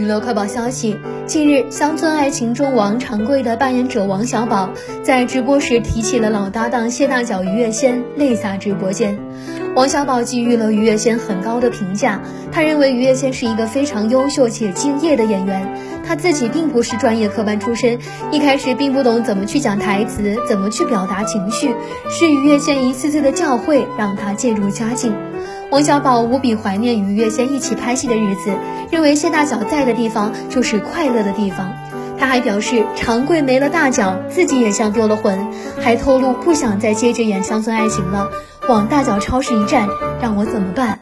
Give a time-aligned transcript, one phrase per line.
[0.00, 0.96] 娱乐快报消息：
[1.30, 4.68] 近日，《乡村爱情》中王长贵的扮演者王小宝
[5.04, 9.16] 在直播时提起了老搭档谢大脚于月仙，泪洒直播间。
[9.76, 12.20] 王小宝给予了于月仙很高的评价，
[12.50, 15.72] 他认为于月仙是一个非常优秀且敬业的演员。
[16.04, 18.00] 他自己并不是专业科班出身，
[18.32, 21.72] 一开始并不懂怎么去讲台词，怎么去表达情绪，
[22.08, 25.14] 是于月仙一次次的教诲，让他渐入佳境。
[25.70, 28.50] 王小宝无比怀念与月仙一起拍戏的日子，
[28.90, 31.72] 认为谢大脚在的地方就是快乐的地方。
[32.18, 35.48] 他还表示，长贵没了大脚，自己也像丢了魂，
[35.80, 38.30] 还透露不想再接着演乡村爱情了，
[38.68, 39.88] 往大脚超市一站，
[40.20, 40.98] 让我怎么办？